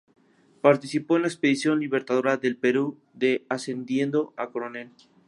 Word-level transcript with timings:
Participó 0.61 1.17
en 1.17 1.21
la 1.21 1.27
Expedición 1.27 1.79
Libertadora 1.79 2.35
del 2.37 2.57
Perú 2.57 2.97
de 3.13 3.45
ascendiendo 3.49 4.33
a 4.35 4.49
coronel. 4.49 4.89